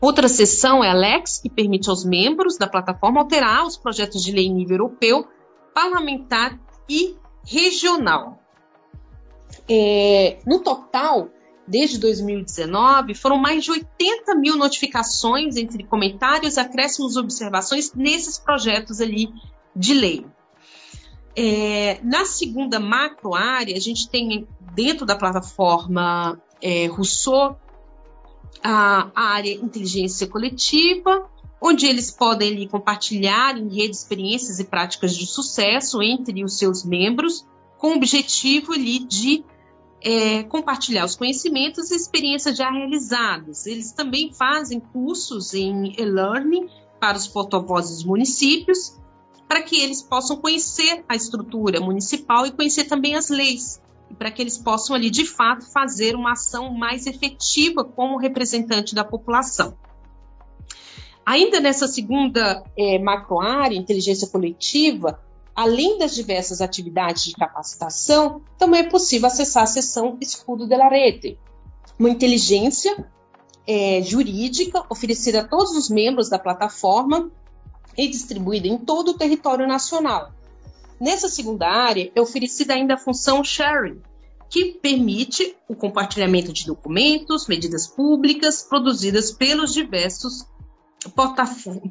Outra 0.00 0.28
seção 0.28 0.82
é 0.82 0.90
a 0.90 0.94
Lex, 0.94 1.38
que 1.38 1.50
permite 1.50 1.88
aos 1.88 2.04
membros 2.04 2.56
da 2.56 2.66
plataforma 2.66 3.20
alterar 3.20 3.64
os 3.66 3.76
projetos 3.76 4.22
de 4.22 4.32
lei 4.32 4.46
em 4.46 4.54
nível 4.54 4.76
europeu, 4.76 5.26
parlamentar 5.74 6.58
e 6.88 7.16
regional. 7.44 8.40
É, 9.68 10.40
no 10.46 10.60
total, 10.60 11.28
desde 11.66 11.98
2019, 11.98 13.14
foram 13.14 13.36
mais 13.36 13.64
de 13.64 13.70
80 13.70 14.34
mil 14.36 14.56
notificações 14.56 15.56
entre 15.56 15.84
comentários, 15.84 16.58
acréscimos 16.58 17.16
observações 17.16 17.94
nesses 17.94 18.38
projetos 18.38 19.00
ali 19.00 19.28
de 19.74 19.94
lei. 19.94 20.26
É, 21.34 21.98
na 22.02 22.24
segunda 22.24 22.78
macro 22.78 23.34
área, 23.34 23.76
a 23.76 23.80
gente 23.80 24.08
tem 24.08 24.46
dentro 24.74 25.06
da 25.06 25.16
plataforma 25.16 26.38
é, 26.60 26.86
Rousseau 26.86 27.56
a, 28.62 29.10
área 29.14 29.52
inteligência 29.52 30.26
coletiva, 30.26 31.28
onde 31.60 31.86
eles 31.86 32.10
podem 32.10 32.52
ali, 32.52 32.68
compartilhar 32.68 33.56
em 33.56 33.68
rede 33.68 33.96
experiências 33.96 34.58
e 34.58 34.64
práticas 34.64 35.16
de 35.16 35.26
sucesso 35.26 36.02
entre 36.02 36.44
os 36.44 36.58
seus 36.58 36.84
membros, 36.84 37.46
com 37.78 37.88
o 37.88 37.96
objetivo 37.96 38.72
ali 38.72 38.98
de 38.98 39.44
é, 40.02 40.42
compartilhar 40.42 41.04
os 41.04 41.16
conhecimentos 41.16 41.90
e 41.90 41.96
experiências 41.96 42.56
já 42.56 42.70
realizadas. 42.70 43.66
Eles 43.66 43.92
também 43.92 44.32
fazem 44.32 44.80
cursos 44.80 45.54
em 45.54 45.94
e-learning 45.98 46.68
para 47.00 47.16
os 47.16 47.26
porta-vozes 47.26 47.98
dos 47.98 48.04
municípios 48.04 49.00
para 49.52 49.60
que 49.60 49.82
eles 49.82 50.00
possam 50.00 50.38
conhecer 50.38 51.04
a 51.06 51.14
estrutura 51.14 51.78
municipal 51.78 52.46
e 52.46 52.52
conhecer 52.52 52.84
também 52.84 53.16
as 53.16 53.28
leis, 53.28 53.82
e 54.10 54.14
para 54.14 54.30
que 54.30 54.40
eles 54.40 54.56
possam 54.56 54.96
ali 54.96 55.10
de 55.10 55.26
fato 55.26 55.70
fazer 55.70 56.14
uma 56.14 56.32
ação 56.32 56.72
mais 56.72 57.06
efetiva 57.06 57.84
como 57.84 58.16
representante 58.16 58.94
da 58.94 59.04
população. 59.04 59.76
Ainda 61.26 61.60
nessa 61.60 61.86
segunda 61.86 62.64
é, 62.78 62.98
macroárea, 62.98 63.76
inteligência 63.76 64.26
coletiva, 64.26 65.20
além 65.54 65.98
das 65.98 66.14
diversas 66.14 66.62
atividades 66.62 67.24
de 67.24 67.32
capacitação, 67.32 68.40
também 68.56 68.80
é 68.80 68.88
possível 68.88 69.26
acessar 69.26 69.64
a 69.64 69.66
seção 69.66 70.16
Escudo 70.18 70.66
de 70.66 70.74
la 70.74 70.88
Rete, 70.88 71.38
uma 71.98 72.08
inteligência 72.08 73.06
é, 73.66 74.00
jurídica 74.00 74.82
oferecida 74.88 75.42
a 75.42 75.46
todos 75.46 75.76
os 75.76 75.90
membros 75.90 76.30
da 76.30 76.38
plataforma 76.38 77.30
e 77.96 78.08
distribuída 78.08 78.68
em 78.68 78.78
todo 78.78 79.10
o 79.10 79.18
território 79.18 79.66
nacional. 79.66 80.32
Nessa 81.00 81.28
segunda 81.28 81.68
área, 81.68 82.10
é 82.14 82.20
oferecida 82.20 82.74
ainda 82.74 82.94
a 82.94 82.98
função 82.98 83.42
sharing, 83.42 84.00
que 84.48 84.74
permite 84.74 85.56
o 85.68 85.74
compartilhamento 85.74 86.52
de 86.52 86.66
documentos, 86.66 87.48
medidas 87.48 87.86
públicas 87.86 88.62
produzidas 88.62 89.32
pelos 89.32 89.72
diversos 89.72 90.46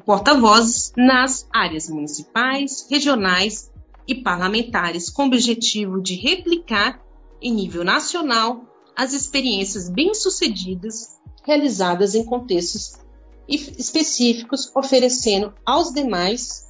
porta-vozes 0.06 0.92
nas 0.96 1.46
áreas 1.52 1.88
municipais, 1.90 2.86
regionais 2.88 3.70
e 4.06 4.14
parlamentares, 4.14 5.10
com 5.10 5.24
o 5.24 5.26
objetivo 5.26 6.00
de 6.00 6.14
replicar 6.14 7.00
em 7.40 7.52
nível 7.52 7.84
nacional 7.84 8.64
as 8.96 9.12
experiências 9.12 9.90
bem-sucedidas 9.90 11.20
realizadas 11.44 12.14
em 12.14 12.24
contextos 12.24 13.01
específicos, 13.48 14.70
oferecendo 14.74 15.52
aos 15.64 15.92
demais 15.92 16.68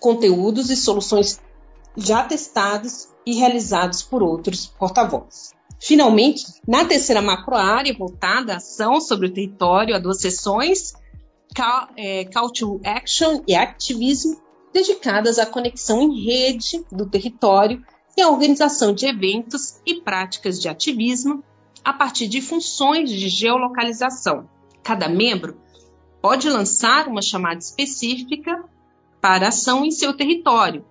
conteúdos 0.00 0.70
e 0.70 0.76
soluções 0.76 1.40
já 1.96 2.22
testados 2.22 3.08
e 3.24 3.34
realizados 3.34 4.02
por 4.02 4.22
outros 4.22 4.66
porta-vozes. 4.66 5.54
Finalmente, 5.80 6.44
na 6.66 6.84
terceira 6.84 7.20
macroárea, 7.20 7.96
voltada 7.96 8.54
à 8.54 8.56
ação 8.56 9.00
sobre 9.00 9.26
o 9.26 9.32
território, 9.32 9.94
há 9.94 9.98
duas 9.98 10.20
sessões, 10.20 10.94
Call, 11.54 11.88
é, 11.96 12.24
Call 12.26 12.50
to 12.50 12.80
Action 12.84 13.42
e 13.46 13.54
Activism, 13.54 14.36
dedicadas 14.72 15.38
à 15.38 15.46
conexão 15.46 16.02
em 16.02 16.24
rede 16.24 16.84
do 16.92 17.06
território 17.06 17.82
e 18.16 18.22
à 18.22 18.28
organização 18.28 18.92
de 18.92 19.06
eventos 19.06 19.80
e 19.86 20.00
práticas 20.00 20.60
de 20.60 20.68
ativismo 20.68 21.42
a 21.84 21.92
partir 21.92 22.26
de 22.26 22.40
funções 22.40 23.10
de 23.10 23.28
geolocalização. 23.28 24.48
Cada 24.82 25.08
membro 25.08 25.56
pode 26.26 26.50
lançar 26.50 27.06
uma 27.06 27.22
chamada 27.22 27.60
específica 27.60 28.64
para 29.20 29.46
ação 29.46 29.84
em 29.84 29.92
seu 29.92 30.12
território, 30.12 30.84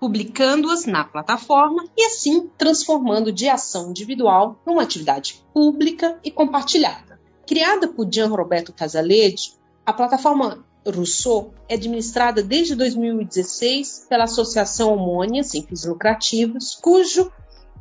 publicando-as 0.00 0.86
na 0.86 1.04
plataforma 1.04 1.84
e 1.96 2.04
assim 2.04 2.50
transformando 2.58 3.30
de 3.30 3.48
ação 3.48 3.90
individual 3.90 4.60
numa 4.66 4.82
atividade 4.82 5.40
pública 5.54 6.18
e 6.24 6.32
compartilhada. 6.32 7.20
Criada 7.46 7.86
por 7.86 8.12
Gian 8.12 8.26
Roberto 8.26 8.72
Casaletti, 8.72 9.54
a 9.86 9.92
plataforma 9.92 10.64
Rousseau 10.84 11.54
é 11.68 11.74
administrada 11.74 12.42
desde 12.42 12.74
2016 12.74 14.06
pela 14.08 14.24
Associação 14.24 14.94
Homônia 14.94 15.44
Sem 15.44 15.64
Fins 15.64 15.84
Lucrativos, 15.84 16.74
cujo 16.74 17.30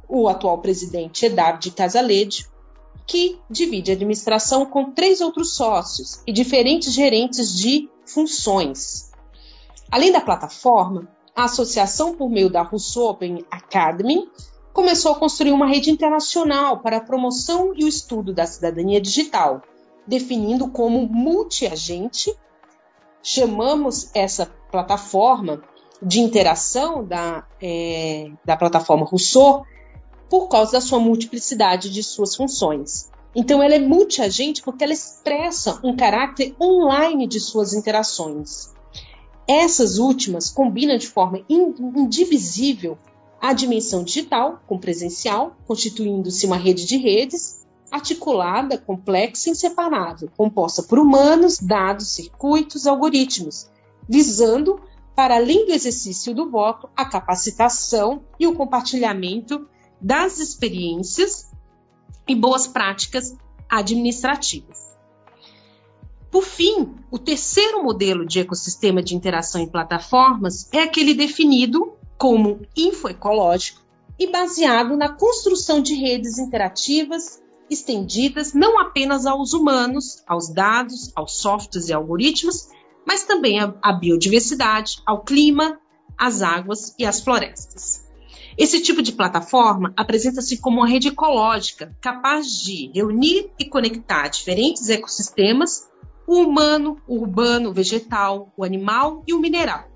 o 0.08 0.30
atual 0.30 0.60
presidente 0.60 1.26
é 1.26 1.30
David 1.30 1.72
Casaletti, 1.72 2.48
que 3.12 3.38
divide 3.50 3.92
a 3.92 3.94
administração 3.94 4.66
com 4.66 4.90
três 4.90 5.20
outros 5.20 5.54
sócios 5.54 6.24
e 6.26 6.32
diferentes 6.32 6.94
gerentes 6.94 7.54
de 7.54 7.90
funções. 8.06 9.12
Além 9.92 10.14
da 10.14 10.22
plataforma, 10.22 11.10
a 11.36 11.44
associação, 11.44 12.16
por 12.16 12.30
meio 12.30 12.50
da 12.50 12.62
Rousseau 12.62 13.10
Open 13.10 13.46
Academy, 13.52 14.30
começou 14.72 15.12
a 15.12 15.20
construir 15.20 15.52
uma 15.52 15.68
rede 15.68 15.92
internacional 15.92 16.80
para 16.80 16.98
a 16.98 17.04
promoção 17.04 17.74
e 17.76 17.84
o 17.84 17.88
estudo 17.88 18.34
da 18.34 18.46
cidadania 18.46 19.02
digital, 19.02 19.62
definindo 20.08 20.70
como 20.70 21.06
multiagente. 21.06 22.34
Chamamos 23.22 24.10
essa 24.16 24.46
plataforma 24.72 25.62
de 26.02 26.22
interação 26.22 27.06
da, 27.06 27.46
é, 27.62 28.32
da 28.46 28.56
plataforma 28.56 29.06
Rousseau 29.06 29.66
por 30.32 30.48
causa 30.48 30.72
da 30.72 30.82
sua 30.82 30.98
multiplicidade 30.98 31.90
de 31.90 32.02
suas 32.02 32.38
funções. 32.38 33.12
Então, 33.36 33.62
ela 33.62 33.76
é 33.76 33.80
multiagente 33.80 34.62
porque 34.62 34.82
ela 34.82 34.94
expressa 34.94 35.82
um 35.84 35.94
caráter 35.94 36.56
online 36.60 37.28
de 37.28 37.38
suas 37.38 37.74
interações. 37.74 38.74
Essas 39.46 39.98
últimas 39.98 40.50
combinam 40.50 40.98
de 40.98 41.08
forma 41.08 41.42
indivisível 41.50 42.98
a 43.42 43.52
dimensão 43.52 44.06
digital 44.06 44.62
com 44.66 44.80
presencial, 44.80 45.58
constituindo-se 45.68 46.46
uma 46.46 46.56
rede 46.56 46.86
de 46.86 46.96
redes 46.96 47.66
articulada, 47.92 48.78
complexa 48.78 49.50
e 49.50 49.52
inseparável, 49.52 50.30
composta 50.38 50.82
por 50.82 50.98
humanos, 50.98 51.60
dados, 51.60 52.12
circuitos, 52.12 52.88
algoritmos, 52.88 53.70
visando, 54.08 54.80
para 55.14 55.36
além 55.36 55.66
do 55.66 55.74
exercício 55.74 56.34
do 56.34 56.50
voto, 56.50 56.90
a 56.96 57.04
capacitação 57.04 58.24
e 58.40 58.48
o 58.48 58.56
compartilhamento 58.56 59.68
das 60.02 60.40
experiências 60.40 61.52
e 62.28 62.36
boas 62.36 62.68
práticas 62.68 63.36
administrativas. 63.70 64.92
Por 66.32 66.44
fim, 66.44 66.96
o 67.12 67.20
terceiro 67.20 67.84
modelo 67.84 68.26
de 68.26 68.40
ecossistema 68.40 69.04
de 69.04 69.16
interação 69.16 69.62
em 69.62 69.68
plataformas 69.68 70.70
é 70.72 70.80
aquele 70.80 71.14
definido 71.14 71.94
como 72.18 72.62
infoecológico 72.76 73.82
e 74.18 74.28
baseado 74.28 74.96
na 74.96 75.10
construção 75.10 75.82
de 75.82 75.94
redes 75.94 76.38
interativas 76.38 77.42
estendidas 77.70 78.54
não 78.54 78.80
apenas 78.80 79.26
aos 79.26 79.54
humanos, 79.54 80.22
aos 80.28 80.50
dados, 80.50 81.12
aos 81.16 81.38
softwares 81.40 81.90
e 81.90 81.94
algoritmos, 81.94 82.70
mas 83.08 83.24
também 83.24 83.60
à 83.60 83.94
biodiversidade, 83.94 85.02
ao 85.06 85.24
clima, 85.24 85.80
às 86.18 86.42
águas 86.42 86.94
e 87.00 87.06
às 87.06 87.22
florestas. 87.22 88.11
Esse 88.62 88.80
tipo 88.80 89.02
de 89.02 89.14
plataforma 89.14 89.92
apresenta-se 89.98 90.56
como 90.62 90.82
uma 90.82 90.88
rede 90.88 91.08
ecológica 91.08 91.98
capaz 92.00 92.46
de 92.62 92.92
reunir 92.94 93.50
e 93.58 93.66
conectar 93.66 94.28
diferentes 94.28 94.88
ecossistemas 94.88 95.90
o 96.28 96.44
humano, 96.44 97.02
o 97.08 97.16
urbano, 97.16 97.72
o 97.72 97.74
vegetal, 97.74 98.54
o 98.56 98.64
animal 98.64 99.24
e 99.28 99.34
o 99.34 99.40
mineral. 99.40 99.90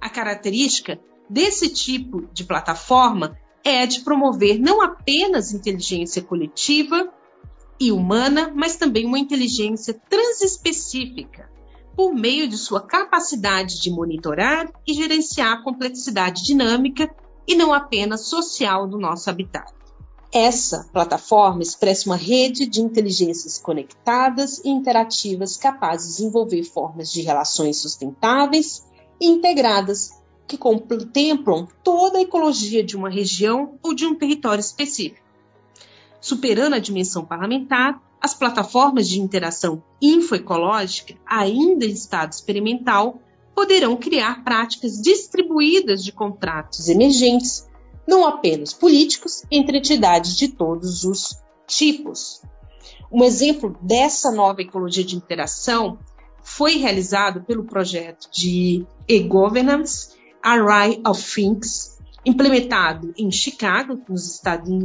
A 0.00 0.10
característica 0.10 0.98
desse 1.30 1.68
tipo 1.68 2.28
de 2.32 2.42
plataforma 2.42 3.38
é 3.62 3.86
de 3.86 4.00
promover 4.00 4.58
não 4.58 4.82
apenas 4.82 5.52
inteligência 5.52 6.20
coletiva 6.20 7.08
e 7.78 7.92
humana, 7.92 8.52
mas 8.52 8.74
também 8.74 9.06
uma 9.06 9.20
inteligência 9.20 9.94
transespecífica, 10.10 11.48
por 11.94 12.12
meio 12.12 12.48
de 12.48 12.58
sua 12.58 12.80
capacidade 12.80 13.80
de 13.80 13.92
monitorar 13.92 14.68
e 14.84 14.92
gerenciar 14.92 15.52
a 15.52 15.62
complexidade 15.62 16.42
dinâmica 16.42 17.08
e 17.46 17.54
não 17.54 17.72
apenas 17.72 18.26
social 18.26 18.86
do 18.86 18.98
nosso 18.98 19.28
habitat. 19.28 19.72
Essa 20.32 20.88
plataforma 20.92 21.62
expressa 21.62 22.08
uma 22.08 22.16
rede 22.16 22.64
de 22.64 22.80
inteligências 22.80 23.58
conectadas 23.58 24.62
e 24.64 24.70
interativas 24.70 25.58
capazes 25.58 26.12
de 26.12 26.16
desenvolver 26.16 26.62
formas 26.64 27.12
de 27.12 27.20
relações 27.20 27.76
sustentáveis 27.76 28.82
e 29.20 29.26
integradas 29.26 30.22
que 30.46 30.56
contemplam 30.56 31.68
toda 31.84 32.18
a 32.18 32.22
ecologia 32.22 32.82
de 32.82 32.96
uma 32.96 33.10
região 33.10 33.78
ou 33.82 33.94
de 33.94 34.06
um 34.06 34.14
território 34.14 34.60
específico. 34.60 35.26
Superando 36.20 36.74
a 36.74 36.78
dimensão 36.78 37.24
parlamentar, 37.24 38.00
as 38.20 38.32
plataformas 38.32 39.08
de 39.08 39.20
interação 39.20 39.82
infoecológica, 40.00 41.14
ainda 41.26 41.84
em 41.84 41.90
estado 41.90 42.32
experimental, 42.32 43.20
poderão 43.54 43.96
criar 43.96 44.42
práticas 44.44 45.00
distribuídas 45.00 46.04
de 46.04 46.12
contratos 46.12 46.88
emergentes 46.88 47.66
não 48.06 48.26
apenas 48.26 48.72
políticos, 48.72 49.42
entre 49.50 49.78
entidades 49.78 50.36
de 50.36 50.48
todos 50.48 51.04
os 51.04 51.36
tipos. 51.66 52.42
Um 53.10 53.22
exemplo 53.22 53.76
dessa 53.80 54.30
nova 54.32 54.62
ecologia 54.62 55.04
de 55.04 55.16
interação 55.16 55.98
foi 56.42 56.76
realizado 56.76 57.42
pelo 57.42 57.64
projeto 57.64 58.28
de 58.32 58.84
e-governance 59.06 60.10
Array 60.42 61.00
of 61.06 61.22
Things, 61.22 61.98
implementado 62.24 63.12
em 63.16 63.30
Chicago, 63.30 64.00
nos 64.08 64.42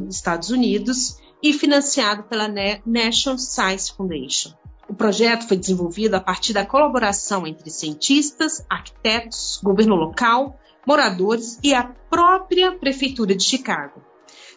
Estados 0.09 0.49
Unidos, 0.49 1.17
e 1.41 1.53
financiado 1.53 2.23
pela 2.23 2.47
National 2.85 3.37
Science 3.37 3.91
Foundation. 3.93 4.53
O 4.89 4.93
projeto 4.93 5.47
foi 5.47 5.57
desenvolvido 5.57 6.15
a 6.15 6.19
partir 6.21 6.53
da 6.53 6.65
colaboração 6.65 7.45
entre 7.45 7.69
cientistas, 7.69 8.65
arquitetos, 8.69 9.59
governo 9.61 9.95
local, 9.95 10.57
moradores 10.85 11.59
e 11.61 11.73
a 11.73 11.83
própria 11.83 12.71
Prefeitura 12.71 13.35
de 13.35 13.43
Chicago. 13.43 14.01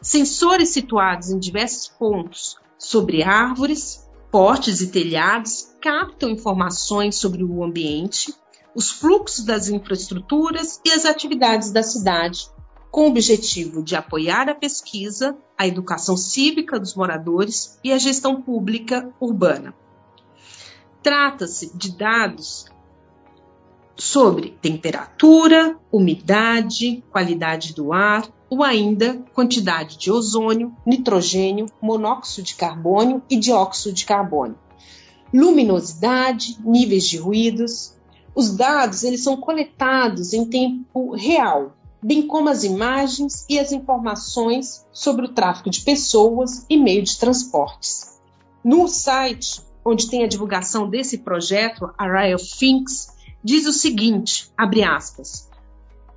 Sensores 0.00 0.68
situados 0.68 1.30
em 1.30 1.38
diversos 1.38 1.88
pontos 1.88 2.56
sobre 2.78 3.24
árvores, 3.24 4.08
portes 4.30 4.80
e 4.80 4.86
telhados 4.86 5.74
captam 5.80 6.30
informações 6.30 7.16
sobre 7.16 7.42
o 7.42 7.64
ambiente, 7.64 8.32
os 8.72 8.88
fluxos 8.88 9.44
das 9.44 9.68
infraestruturas 9.68 10.80
e 10.84 10.92
as 10.92 11.04
atividades 11.04 11.72
da 11.72 11.82
cidade, 11.82 12.48
com 12.90 13.02
o 13.02 13.08
objetivo 13.08 13.82
de 13.82 13.96
apoiar 13.96 14.48
a 14.48 14.54
pesquisa, 14.54 15.36
a 15.58 15.66
educação 15.66 16.16
cívica 16.16 16.78
dos 16.78 16.94
moradores 16.94 17.78
e 17.82 17.92
a 17.92 17.98
gestão 17.98 18.40
pública 18.40 19.12
urbana. 19.20 19.74
Trata-se 21.02 21.76
de 21.76 21.96
dados 21.96 22.66
sobre 23.96 24.56
temperatura, 24.60 25.78
umidade, 25.90 27.02
qualidade 27.10 27.74
do 27.74 27.92
ar 27.92 28.28
ou 28.48 28.62
ainda 28.62 29.22
quantidade 29.34 29.96
de 29.96 30.10
ozônio, 30.10 30.74
nitrogênio, 30.84 31.66
monóxido 31.80 32.46
de 32.46 32.54
carbono 32.54 33.22
e 33.30 33.36
dióxido 33.36 33.94
de 33.94 34.04
carbono, 34.04 34.58
luminosidade, 35.32 36.58
níveis 36.64 37.06
de 37.06 37.16
ruídos. 37.16 37.94
Os 38.34 38.56
dados 38.56 39.02
eles 39.02 39.22
são 39.22 39.36
coletados 39.36 40.32
em 40.32 40.44
tempo 40.44 41.14
real, 41.14 41.76
bem 42.02 42.26
como 42.26 42.48
as 42.48 42.64
imagens 42.64 43.44
e 43.48 43.58
as 43.58 43.72
informações 43.72 44.84
sobre 44.92 45.26
o 45.26 45.32
tráfego 45.32 45.70
de 45.70 45.82
pessoas 45.82 46.64
e 46.68 46.76
meio 46.76 47.02
de 47.02 47.18
transportes. 47.18 48.18
No 48.64 48.88
site 48.88 49.62
onde 49.84 50.08
tem 50.08 50.24
a 50.24 50.28
divulgação 50.28 50.88
desse 50.88 51.18
projeto, 51.18 51.90
Array 51.96 52.34
of 52.34 52.44
Things, 52.58 53.08
diz 53.42 53.66
o 53.66 53.72
seguinte, 53.72 54.50
abre 54.56 54.82
aspas, 54.82 55.50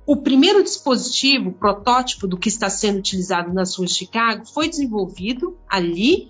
o 0.06 0.16
primeiro 0.16 0.62
dispositivo, 0.62 1.52
protótipo 1.52 2.26
do 2.26 2.36
que 2.36 2.48
está 2.48 2.68
sendo 2.68 2.98
utilizado 2.98 3.52
nas 3.52 3.74
ruas 3.76 3.90
de 3.90 3.96
Chicago, 3.96 4.44
foi 4.46 4.68
desenvolvido 4.68 5.56
ali 5.68 6.28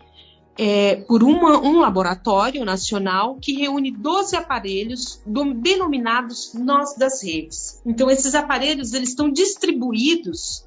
é, 0.57 0.97
por 0.97 1.25
uma, 1.25 1.59
um 1.59 1.81
laboratório 1.81 2.65
nacional 2.65 3.37
que 3.41 3.53
reúne 3.55 3.91
12 3.91 4.37
aparelhos 4.37 5.21
do, 5.27 5.53
denominados 5.55 6.55
nós 6.55 6.95
das 6.97 7.23
redes. 7.23 7.81
Então, 7.85 8.09
esses 8.09 8.35
aparelhos 8.35 8.93
eles 8.93 9.09
estão 9.09 9.31
distribuídos 9.31 10.65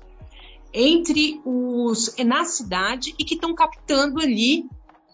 entre 0.73 1.39
os 1.45 2.13
na 2.25 2.43
cidade 2.43 3.15
e 3.17 3.23
que 3.23 3.35
estão 3.35 3.55
captando 3.55 4.19
ali 4.19 4.65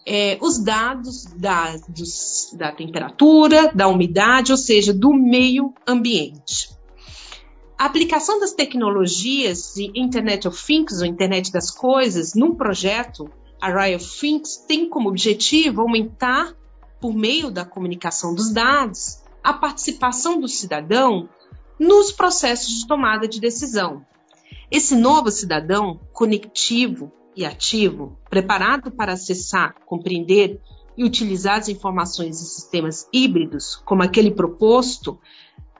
é, 0.06 0.38
os 0.40 0.58
dados 0.58 1.24
da, 1.36 1.76
dos, 1.88 2.54
da 2.56 2.72
temperatura, 2.72 3.72
da 3.74 3.88
umidade, 3.88 4.52
ou 4.52 4.58
seja, 4.58 4.92
do 4.92 5.12
meio 5.12 5.72
ambiente. 5.86 6.70
A 7.78 7.86
aplicação 7.86 8.38
das 8.38 8.52
tecnologias 8.52 9.72
de 9.74 9.90
Internet 9.94 10.46
of 10.46 10.64
Things, 10.64 11.00
ou 11.00 11.06
Internet 11.06 11.50
das 11.50 11.70
Coisas, 11.70 12.34
num 12.34 12.54
projeto 12.54 13.28
Array 13.60 13.96
of 13.96 14.20
Things, 14.20 14.58
tem 14.68 14.88
como 14.88 15.08
objetivo 15.08 15.80
aumentar, 15.80 16.54
por 17.00 17.14
meio 17.14 17.50
da 17.50 17.64
comunicação 17.64 18.34
dos 18.34 18.52
dados, 18.52 19.22
a 19.42 19.52
participação 19.52 20.40
do 20.40 20.48
cidadão 20.48 21.28
nos 21.78 22.12
processos 22.12 22.80
de 22.80 22.86
tomada 22.86 23.28
de 23.28 23.40
decisão. 23.40 24.06
Esse 24.70 24.94
novo 24.94 25.30
cidadão 25.30 26.00
conectivo 26.12 27.12
e 27.36 27.44
ativo, 27.44 28.18
preparado 28.30 28.90
para 28.90 29.12
acessar, 29.12 29.74
compreender 29.86 30.60
e 30.96 31.04
utilizar 31.04 31.58
as 31.58 31.68
informações 31.68 32.38
de 32.38 32.46
sistemas 32.46 33.08
híbridos, 33.12 33.76
como 33.84 34.02
aquele 34.02 34.30
proposto 34.30 35.18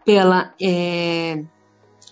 pela 0.04 0.54
é, 0.60 1.44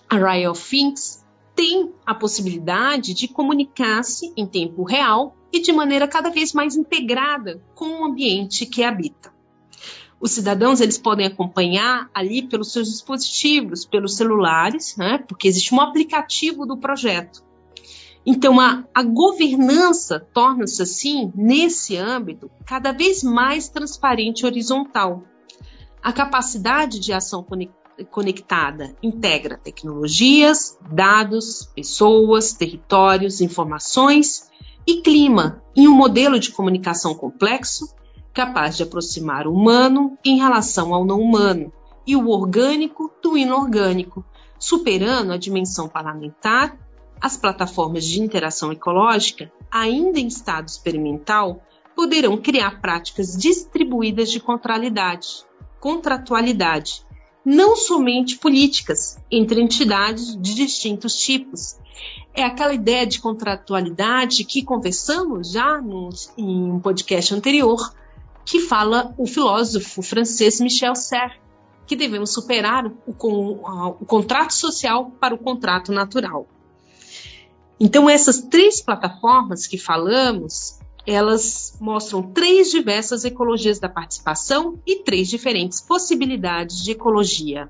Array 0.09 0.47
of 0.47 0.69
Things, 0.69 1.23
tem 1.55 1.93
a 2.05 2.15
possibilidade 2.15 3.13
de 3.13 3.27
comunicar-se 3.27 4.33
em 4.35 4.45
tempo 4.47 4.83
real 4.83 5.35
e 5.51 5.59
de 5.61 5.71
maneira 5.71 6.07
cada 6.07 6.29
vez 6.29 6.53
mais 6.53 6.75
integrada 6.75 7.61
com 7.75 8.01
o 8.01 8.05
ambiente 8.05 8.65
que 8.65 8.83
habita. 8.83 9.31
Os 10.19 10.31
cidadãos 10.31 10.79
eles 10.79 10.97
podem 10.97 11.27
acompanhar 11.27 12.09
ali 12.13 12.41
pelos 12.47 12.71
seus 12.71 12.89
dispositivos, 12.89 13.85
pelos 13.85 14.15
celulares, 14.15 14.95
né, 14.97 15.17
porque 15.27 15.47
existe 15.47 15.75
um 15.75 15.81
aplicativo 15.81 16.65
do 16.65 16.77
projeto 16.77 17.43
então, 18.25 18.59
a, 18.59 18.85
a 18.93 19.03
governança 19.03 20.19
torna-se, 20.33 20.81
assim, 20.81 21.31
nesse 21.35 21.97
âmbito, 21.97 22.49
cada 22.65 22.93
vez 22.93 23.21
mais 23.21 23.67
transparente 23.67 24.41
e 24.41 24.45
horizontal. 24.45 25.23
A 26.01 26.13
capacidade 26.13 26.99
de 26.99 27.11
ação 27.11 27.45
conectada 28.09 28.95
integra 29.03 29.57
tecnologias, 29.57 30.77
dados, 30.89 31.69
pessoas, 31.75 32.53
territórios, 32.53 33.41
informações 33.41 34.49
e 34.87 35.01
clima 35.01 35.61
em 35.75 35.87
um 35.87 35.95
modelo 35.95 36.39
de 36.39 36.51
comunicação 36.51 37.13
complexo, 37.15 37.93
capaz 38.33 38.77
de 38.77 38.83
aproximar 38.83 39.47
o 39.47 39.53
humano 39.53 40.17
em 40.25 40.37
relação 40.37 40.93
ao 40.93 41.05
não 41.05 41.19
humano 41.19 41.71
e 42.05 42.15
o 42.15 42.29
orgânico 42.29 43.11
do 43.21 43.37
inorgânico, 43.37 44.25
superando 44.57 45.31
a 45.31 45.37
dimensão 45.37 45.87
parlamentar 45.87 46.77
as 47.23 47.37
plataformas 47.37 48.03
de 48.03 48.21
interação 48.21 48.69
ecológica, 48.73 49.49
ainda 49.71 50.19
em 50.19 50.27
estado 50.27 50.67
experimental, 50.67 51.63
poderão 51.95 52.35
criar 52.35 52.81
práticas 52.81 53.37
distribuídas 53.37 54.29
de 54.29 54.41
contratualidade, 54.41 55.45
contratualidade, 55.79 57.05
não 57.45 57.77
somente 57.77 58.37
políticas 58.37 59.17
entre 59.31 59.61
entidades 59.61 60.35
de 60.35 60.53
distintos 60.53 61.15
tipos. 61.15 61.77
É 62.33 62.43
aquela 62.43 62.73
ideia 62.73 63.07
de 63.07 63.21
contratualidade 63.21 64.43
que 64.43 64.61
conversamos 64.61 65.49
já 65.53 65.81
em 66.37 66.71
um 66.73 66.79
podcast 66.81 67.33
anterior, 67.33 67.93
que 68.43 68.59
fala 68.59 69.13
o 69.17 69.25
filósofo 69.25 70.01
francês 70.01 70.59
Michel 70.59 70.93
Serres, 70.93 71.39
que 71.87 71.95
devemos 71.95 72.33
superar 72.33 72.85
o, 72.85 73.15
o, 73.17 73.93
o 74.01 74.05
contrato 74.05 74.53
social 74.53 75.09
para 75.21 75.33
o 75.33 75.37
contrato 75.37 75.89
natural. 75.93 76.47
Então, 77.85 78.09
essas 78.09 78.39
três 78.39 78.79
plataformas 78.79 79.67
que 79.67 79.77
falamos, 79.77 80.79
elas 81.05 81.77
mostram 81.81 82.23
três 82.31 82.71
diversas 82.71 83.25
ecologias 83.25 83.77
da 83.77 83.89
participação 83.89 84.81
e 84.87 85.03
três 85.03 85.27
diferentes 85.27 85.81
possibilidades 85.81 86.81
de 86.81 86.91
ecologia. 86.91 87.69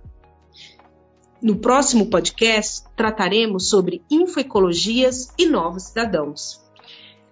No 1.41 1.55
próximo 1.55 2.11
podcast, 2.11 2.83
trataremos 2.95 3.69
sobre 3.69 4.03
infoecologias 4.07 5.33
e 5.35 5.47
novos 5.47 5.85
cidadãos. 5.85 6.61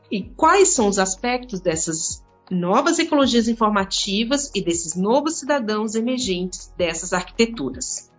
E 0.10 0.24
quais 0.24 0.70
são 0.70 0.88
os 0.88 0.98
aspectos 0.98 1.60
dessas 1.60 2.26
novas 2.50 2.98
ecologias 2.98 3.48
informativas 3.48 4.50
e 4.56 4.62
desses 4.62 4.96
novos 4.96 5.36
cidadãos 5.36 5.94
emergentes 5.94 6.74
dessas 6.76 7.14
arquiteturas. 7.14 8.11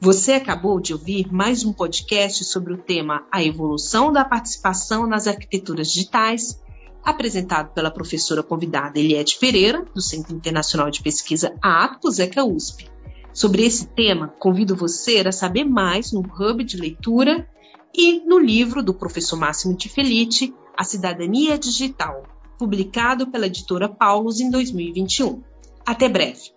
Você 0.00 0.34
acabou 0.34 0.78
de 0.78 0.92
ouvir 0.92 1.26
mais 1.32 1.64
um 1.64 1.72
podcast 1.72 2.44
sobre 2.44 2.72
o 2.72 2.78
tema 2.78 3.26
A 3.32 3.42
Evolução 3.42 4.12
da 4.12 4.24
Participação 4.24 5.08
nas 5.08 5.26
Arquiteturas 5.26 5.90
Digitais, 5.90 6.62
apresentado 7.02 7.74
pela 7.74 7.90
professora 7.90 8.40
convidada 8.40 9.00
Eliette 9.00 9.36
Pereira, 9.40 9.84
do 9.92 10.00
Centro 10.00 10.36
Internacional 10.36 10.88
de 10.88 11.02
Pesquisa 11.02 11.52
ATPOS 11.60 12.20
ECA 12.20 12.44
USP. 12.44 12.88
Sobre 13.32 13.64
esse 13.64 13.88
tema, 13.88 14.28
convido 14.38 14.76
você 14.76 15.18
a 15.18 15.32
saber 15.32 15.64
mais 15.64 16.12
no 16.12 16.20
Hub 16.20 16.62
de 16.62 16.76
Leitura 16.76 17.48
e 17.92 18.20
no 18.24 18.38
livro 18.38 18.84
do 18.84 18.94
professor 18.94 19.36
Máximo 19.36 19.76
de 19.76 19.88
Felice, 19.88 20.54
A 20.76 20.84
Cidadania 20.84 21.58
Digital, 21.58 22.22
publicado 22.56 23.26
pela 23.32 23.46
editora 23.46 23.88
Paulus 23.88 24.38
em 24.38 24.48
2021. 24.48 25.42
Até 25.84 26.08
breve! 26.08 26.56